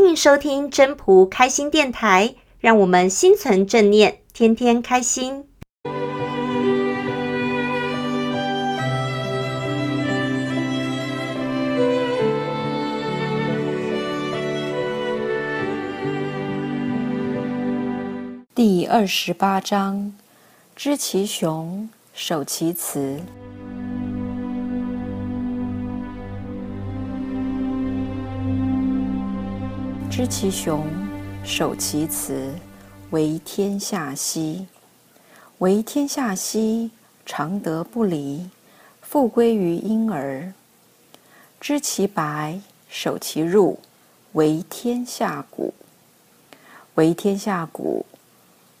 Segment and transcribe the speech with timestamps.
[0.00, 5.44] 欢迎收听真仆开心电台，让我们心存正念，天天开心。
[18.54, 20.14] 第二十八章：
[20.76, 23.20] 知其雄，守其雌。
[30.18, 30.84] 知其雄，
[31.44, 32.52] 守其雌，
[33.10, 34.66] 为天下溪。
[35.58, 36.90] 为天下溪，
[37.24, 38.50] 常德不离，
[39.00, 40.52] 复归于婴儿。
[41.60, 43.78] 知其白，守其入，
[44.32, 45.72] 为天下谷。
[46.96, 48.04] 为天下谷，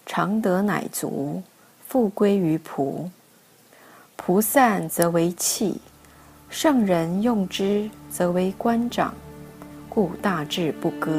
[0.04, 1.40] 常德乃足，
[1.86, 3.08] 复归于仆。
[4.16, 5.80] 仆散则为器，
[6.50, 9.14] 圣人用之，则为官长。
[9.88, 11.10] 故大志不割。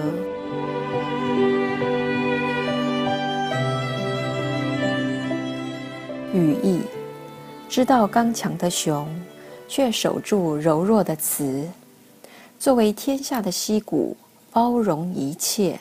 [6.34, 6.82] 语意：
[7.68, 9.08] 知道刚强的雄，
[9.68, 11.68] 却守住柔弱的雌。
[12.60, 14.16] 作为天下的溪谷，
[14.52, 15.80] 包容一切。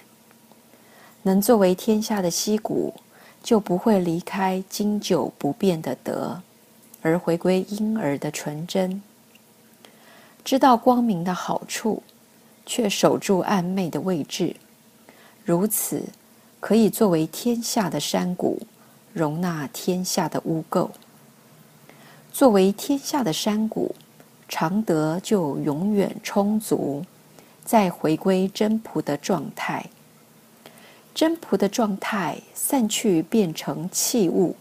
[1.22, 2.94] 能作为天下的溪谷，
[3.42, 6.41] 就不会离开经久不变的德，
[7.02, 9.02] 而回归婴儿的纯真。
[10.42, 12.02] 知道光明的好处。
[12.69, 14.55] 却守住暗昧的位置，
[15.42, 16.02] 如此
[16.61, 18.60] 可以作为天下的山谷，
[19.14, 20.91] 容纳天下的污垢。
[22.30, 23.94] 作为天下的山谷，
[24.50, 27.02] 常德就永远充足，
[27.64, 29.86] 再回归真朴的状态。
[31.14, 34.55] 真朴的状态散去，变成器物，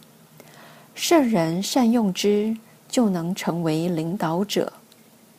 [0.96, 2.56] 圣人善用之，
[2.88, 4.72] 就能成为领导者。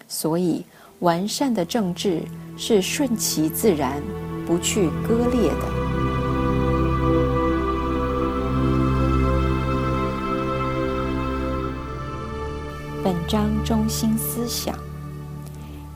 [0.07, 0.67] 所以。
[1.01, 2.23] 完善的政治
[2.57, 4.03] 是顺其自然，
[4.45, 5.79] 不去割裂的。
[13.05, 14.77] 本章中心思想：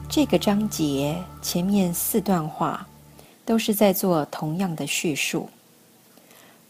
[0.09, 2.87] 这个章节前面四段话
[3.45, 5.51] 都是在做同样的叙述。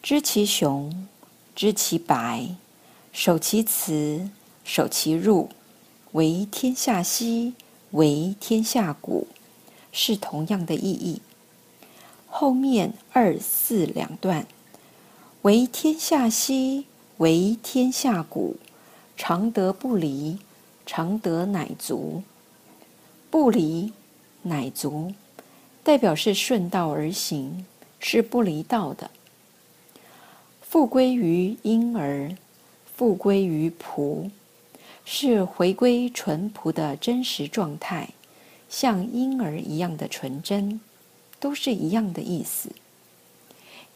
[0.03, 1.07] 知其雄，
[1.55, 2.49] 知其白，
[3.13, 4.31] 守其雌，
[4.65, 5.51] 守其入，
[6.13, 7.53] 为天下溪。
[7.93, 9.27] 为天下谷，
[9.93, 11.21] 是同样的意义。
[12.27, 14.47] 后面二四两段，
[15.43, 16.87] 为天下溪，
[17.19, 18.57] 为天下谷，
[19.17, 20.39] 常德不离，
[20.87, 22.23] 常德乃足。
[23.31, 23.93] 不离，
[24.43, 25.13] 乃足，
[25.85, 27.67] 代表是顺道而行，
[28.01, 29.11] 是不离道的。
[30.63, 32.35] 复归于婴儿，
[32.95, 34.31] 复归于仆。
[35.05, 38.11] 是回归淳朴的真实状态，
[38.69, 40.81] 像婴儿一样的纯真，
[41.41, 42.71] 都是一样的意思。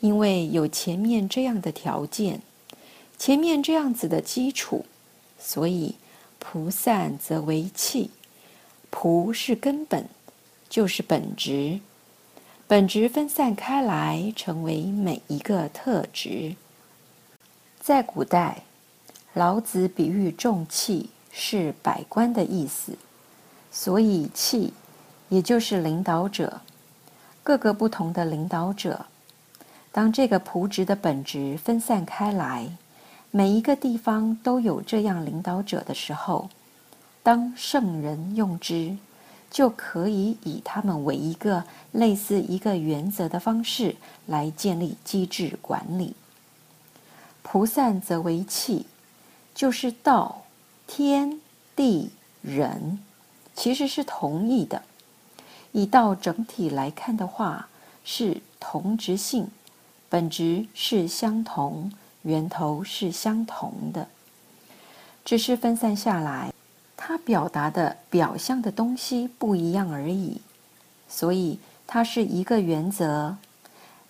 [0.01, 2.43] 因为有前面这样的条件，
[3.17, 4.85] 前面这样子的基础，
[5.39, 5.95] 所以
[6.39, 8.11] 菩散则为器。
[8.91, 10.07] 仆是根本，
[10.69, 11.81] 就是本质，
[12.67, 16.57] 本质分散开来，成为每一个特质。
[17.81, 18.66] 在古代。
[19.37, 22.97] 老子比喻重器是百官的意思，
[23.71, 24.73] 所以器
[25.29, 26.63] 也就是领导者，
[27.43, 29.05] 各个不同的领导者。
[29.93, 32.67] 当这个仆职的本质分散开来，
[33.31, 36.49] 每一个地方都有这样领导者的时候，
[37.23, 38.97] 当圣人用之，
[39.51, 46.15] 就可以以他们为一个类似一个原则的方式来建立机制管理。
[47.45, 48.87] 仆散则为器。
[49.57, 50.43] 就是道、
[50.87, 51.41] 天、
[51.75, 52.11] 地、
[52.43, 52.99] 人，
[53.55, 54.83] 其实是同义的。
[55.73, 57.67] 以道整体来看的话，
[58.05, 59.49] 是同质性，
[60.11, 61.91] 本质是相同，
[62.21, 64.09] 源头是相同的，
[65.25, 66.53] 只是分散下来，
[66.95, 70.43] 它表达的表象的东西不一样而已。
[71.09, 73.39] 所以它是一个原则，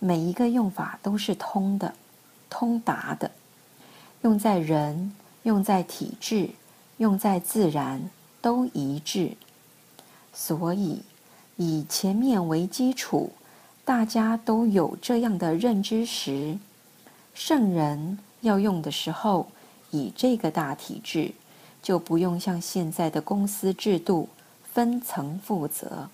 [0.00, 1.94] 每一个用法都是通的、
[2.50, 3.30] 通达的，
[4.22, 5.14] 用在人。
[5.46, 6.50] 用在体制，
[6.96, 8.10] 用在自然，
[8.42, 9.36] 都一致。
[10.32, 11.02] 所以，
[11.54, 13.30] 以前面为基础，
[13.84, 16.58] 大家都有这样的认知时，
[17.32, 19.46] 圣人要用的时候，
[19.92, 21.30] 以这个大体制，
[21.80, 24.28] 就不用像现在的公司制度
[24.72, 26.08] 分层负责，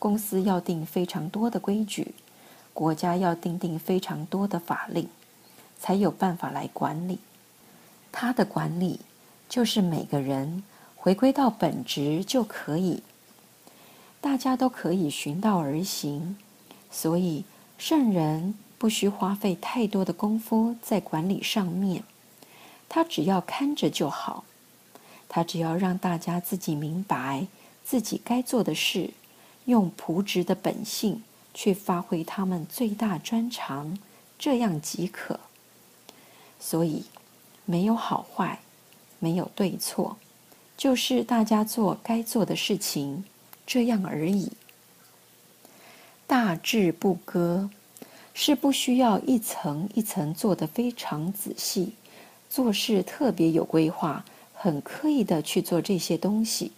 [0.00, 2.12] 公司要定非常多的规矩，
[2.72, 5.08] 国家要定定非常多的法令，
[5.78, 7.20] 才有办法来管理。
[8.16, 9.00] 他的管理
[9.48, 10.62] 就是每个人
[10.94, 13.02] 回归到本职就可以，
[14.20, 16.36] 大家都可以循道而行，
[16.92, 17.44] 所以
[17.76, 22.04] 圣人不需花费太多的功夫在管理上面，
[22.88, 24.44] 他只要看着就好。
[25.28, 27.48] 他只要让大家自己明白
[27.84, 29.10] 自己该做的事，
[29.64, 33.98] 用仆职的本性去发挥他们最大专长，
[34.38, 35.40] 这样即可。
[36.60, 37.04] 所以，
[37.64, 38.58] 没有好坏，
[39.18, 40.16] 没有对错，
[40.76, 43.24] 就是大家做该做的事情，
[43.66, 44.52] 这样而已。
[46.26, 47.68] 大智不割，
[48.32, 51.92] 是不需要一层一层做得非常仔细，
[52.48, 54.24] 做事特别有规划。
[54.56, 56.72] 很刻意的去做这些东西，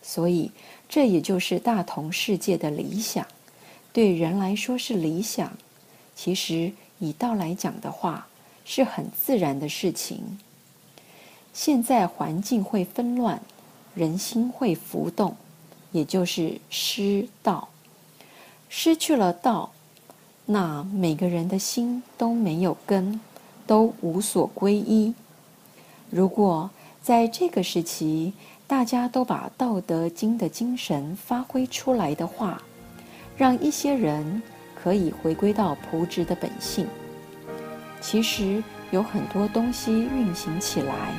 [0.00, 0.48] 所以
[0.88, 3.26] 这也就是大同世界的理想。
[3.92, 5.52] 对人来说是理想，
[6.14, 8.28] 其实以道来讲的话，
[8.72, 10.38] 是很自然的事情。
[11.52, 13.42] 现在环境会纷乱，
[13.96, 15.36] 人心会浮动，
[15.90, 17.68] 也就是失道。
[18.68, 19.72] 失去了道，
[20.46, 23.20] 那每个人的心都没有根，
[23.66, 25.12] 都无所归依。
[26.08, 26.70] 如果
[27.02, 28.32] 在这个时期，
[28.68, 32.62] 大家都把《道德经》的精神发挥出来的话，
[33.36, 34.40] 让一些人
[34.80, 36.86] 可以回归到仆职的本性。
[38.00, 41.12] 其实有很多东西运行起来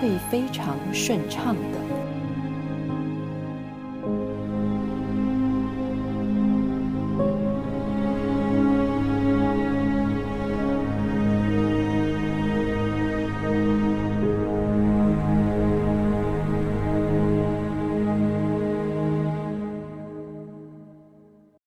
[0.00, 1.91] 会非常顺畅的。